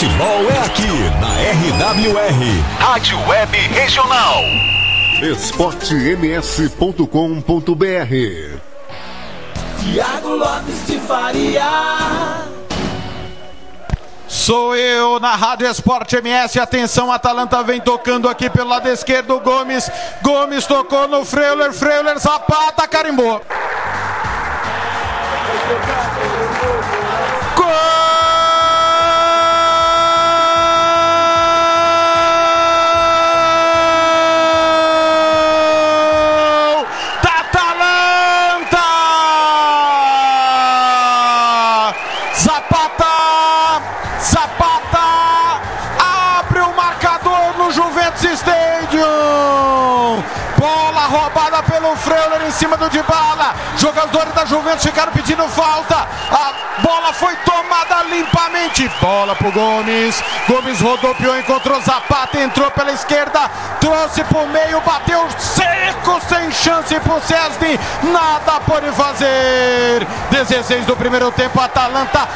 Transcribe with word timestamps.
Futebol 0.00 0.50
é 0.50 0.58
aqui 0.64 0.88
na 1.20 1.28
RWR, 1.84 2.40
Rádio 2.78 3.18
Web 3.28 3.54
Regional. 3.68 4.42
esportems.com.br 5.20 7.04
Tiago 9.78 10.28
Lopes 10.36 10.86
de 10.86 10.98
Faria. 11.00 12.46
Sou 14.26 14.74
eu 14.74 15.20
na 15.20 15.36
Rádio 15.36 15.66
Esporte 15.68 16.16
MS. 16.16 16.58
Atenção, 16.58 17.12
Atalanta 17.12 17.62
vem 17.62 17.78
tocando 17.78 18.26
aqui 18.26 18.48
pelo 18.48 18.70
lado 18.70 18.88
esquerdo. 18.88 19.38
Gomes. 19.40 19.90
Gomes 20.22 20.64
tocou 20.64 21.08
no 21.08 21.26
Freuler. 21.26 21.74
Freuler 21.74 22.18
Zapata 22.18 22.88
carimbou. 22.88 23.42
Stadium! 48.22 50.22
Bola 50.58 51.06
roubada 51.06 51.62
pelo 51.62 51.96
Freuler 51.96 52.42
em 52.46 52.50
cima 52.50 52.76
do 52.76 52.90
Dybala. 52.90 53.54
Jogadores 53.78 54.34
da 54.34 54.44
Juventus 54.44 54.84
ficaram 54.84 55.10
pedindo 55.10 55.48
falta. 55.48 56.06
A 56.30 56.52
bola 56.82 57.14
foi 57.14 57.34
tomada 57.36 58.02
limpamente. 58.10 58.86
Bola 59.00 59.34
pro 59.34 59.50
Gomes. 59.50 60.22
Gomes 60.46 60.80
rodopiou, 60.80 61.38
encontrou 61.38 61.80
Zapata, 61.80 62.38
entrou 62.38 62.70
pela 62.72 62.92
esquerda, 62.92 63.50
trouxe 63.80 64.22
pro 64.24 64.46
meio, 64.48 64.82
bateu 64.82 65.26
seco, 65.38 66.20
sem 66.28 66.52
chance 66.52 67.00
pro 67.00 67.22
Cesny. 67.22 67.80
Nada 68.12 68.60
pode 68.60 68.92
fazer. 68.92 70.06
16 70.30 70.84
do 70.84 70.94
primeiro 70.94 71.32
tempo, 71.32 71.58
Atalanta 71.58 72.28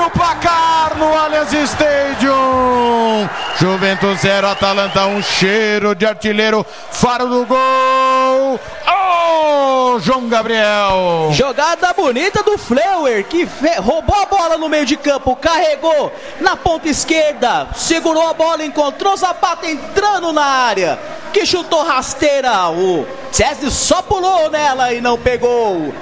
abre 0.00 0.06
o 0.06 0.10
placar 0.10 0.96
no 0.96 1.14
Allianz 1.14 1.52
Stadium. 1.52 3.28
Juventus 3.58 4.20
0, 4.20 4.48
Atalanta 4.48 5.06
1, 5.06 5.16
um 5.16 5.22
cheiro 5.22 5.94
de 5.94 6.06
artilheiro, 6.06 6.64
faro 6.90 7.26
do 7.26 7.44
gol. 7.44 8.60
Oh, 8.88 9.98
João 10.00 10.28
Gabriel. 10.28 11.30
Jogada 11.32 11.92
bonita 11.92 12.42
do 12.42 12.56
Fleuer, 12.56 13.24
que 13.24 13.46
roubou 13.78 14.16
a 14.16 14.26
bola 14.26 14.56
no 14.56 14.68
meio 14.68 14.86
de 14.86 14.96
campo, 14.96 15.36
carregou 15.36 16.12
na 16.40 16.56
ponta 16.56 16.88
esquerda, 16.88 17.68
segurou 17.74 18.28
a 18.28 18.34
bola, 18.34 18.64
encontrou 18.64 19.16
Zapata 19.16 19.66
entrando 19.66 20.32
na 20.32 20.44
área, 20.44 20.98
que 21.32 21.44
chutou 21.44 21.84
rasteira. 21.84 22.70
O 22.70 23.06
César 23.30 23.70
só 23.70 24.00
pulou 24.02 24.50
nela 24.50 24.92
e 24.92 25.00
não 25.00 25.18
pegou. 25.18 25.92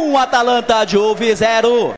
Um 0.00 0.18
Atalanta 0.18 0.84
de 0.84 0.98
Uve 0.98 1.34
zero. 1.34 1.94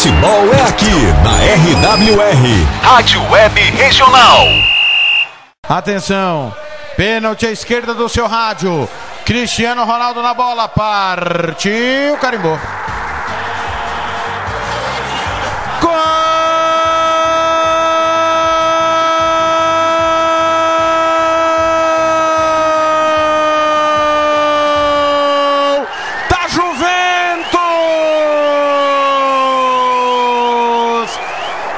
Futebol 0.00 0.54
é 0.54 0.62
aqui 0.62 0.94
na 1.22 1.92
RWR, 1.92 2.66
Rádio 2.80 3.22
Web 3.30 3.60
Regional. 3.72 4.46
Atenção, 5.68 6.56
pênalti 6.96 7.44
à 7.44 7.50
esquerda 7.50 7.92
do 7.92 8.08
seu 8.08 8.26
rádio. 8.26 8.88
Cristiano 9.26 9.84
Ronaldo 9.84 10.22
na 10.22 10.32
bola, 10.32 10.66
partiu, 10.68 12.16
carimbou. 12.18 12.58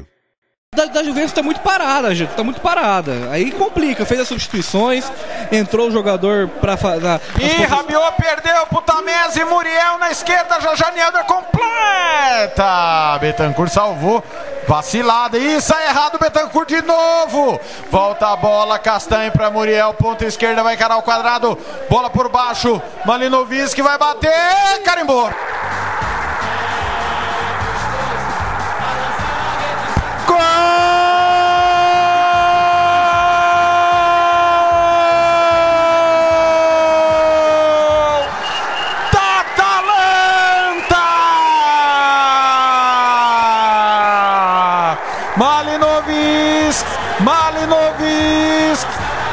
da, 0.77 0.85
da 0.85 1.03
Juventus 1.03 1.31
tá 1.33 1.41
muito 1.41 1.59
parada, 1.61 2.13
gente. 2.13 2.29
Tá 2.29 2.43
muito 2.43 2.61
parada. 2.61 3.29
Aí 3.31 3.51
complica, 3.51 4.05
fez 4.05 4.21
as 4.21 4.27
substituições, 4.27 5.11
entrou 5.51 5.87
o 5.87 5.91
jogador 5.91 6.47
pra 6.61 6.77
fazer. 6.77 7.19
Ih, 7.39 7.65
Rabiot 7.65 8.13
perdeu 8.17 8.67
pro 8.67 8.81
Tamese, 8.81 9.43
Muriel 9.43 9.97
na 9.97 10.11
esquerda, 10.11 10.61
Jajane 10.61 10.99
Helder 10.99 11.23
completa. 11.25 13.17
Betancourt 13.19 13.71
salvou, 13.71 14.23
vacilada. 14.67 15.37
Ih, 15.37 15.59
sai 15.59 15.87
errado 15.87 16.19
Betancourt 16.19 16.67
de 16.69 16.81
novo. 16.83 17.59
Volta 17.89 18.27
a 18.27 18.35
bola, 18.35 18.77
Castanho 18.77 19.31
pra 19.31 19.49
Muriel, 19.49 19.95
ponta 19.95 20.25
esquerda, 20.25 20.61
vai 20.61 20.75
encarar 20.75 20.97
o 20.97 21.01
quadrado. 21.01 21.57
Bola 21.89 22.09
por 22.09 22.29
baixo, 22.29 22.79
Malinovic 23.03 23.81
vai 23.81 23.97
bater, 23.97 24.83
carimbou. 24.85 25.29
Malinovic, 45.57 46.85
Malinovic, 47.21 48.85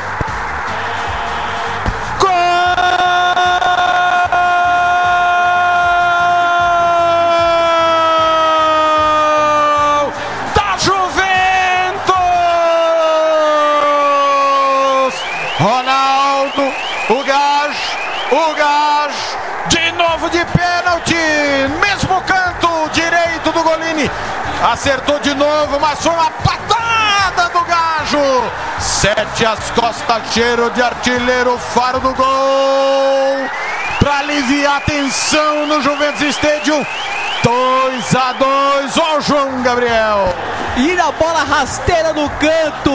O 18.30 18.54
gás, 18.54 19.14
de 19.68 19.92
novo 19.92 20.28
de 20.30 20.44
pênalti, 20.46 21.14
mesmo 21.80 22.20
canto 22.22 22.90
direito 22.92 23.52
do 23.52 23.62
Golini, 23.62 24.10
acertou 24.72 25.18
de 25.20 25.34
novo, 25.34 25.78
mas 25.80 26.00
foi 26.00 26.12
uma 26.12 26.30
patada 26.30 27.48
do 27.50 27.60
Gajo, 27.64 28.50
sete 28.80 29.46
as 29.46 29.70
costas, 29.70 30.22
cheiro 30.32 30.70
de 30.70 30.82
artilheiro, 30.82 31.58
faro 31.58 32.00
do 32.00 32.12
gol, 32.14 33.48
para 34.00 34.18
aliviar 34.18 34.78
a 34.78 34.80
tensão 34.80 35.66
no 35.66 35.80
Juventus 35.80 36.22
Stadium, 36.22 36.84
2 37.42 38.16
a 38.16 38.32
2 38.32 38.98
ó 38.98 39.16
o 39.18 39.20
João 39.20 39.62
Gabriel. 39.62 40.35
E 40.76 40.94
na 40.94 41.10
bola 41.12 41.42
rasteira 41.42 42.12
no 42.12 42.28
canto. 42.30 42.90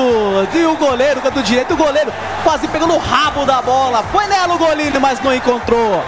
E 0.53 0.65
o 0.65 0.75
goleiro, 0.75 1.21
canto 1.21 1.41
direito, 1.41 1.73
o 1.73 1.77
goleiro 1.77 2.13
quase 2.43 2.67
pegou 2.67 2.87
no 2.87 2.97
rabo 2.97 3.45
da 3.45 3.61
bola. 3.61 4.03
Foi 4.11 4.27
nela 4.27 4.53
o 4.53 4.57
goleiro, 4.57 4.99
mas 5.01 5.19
não 5.21 5.33
encontrou. 5.33 6.03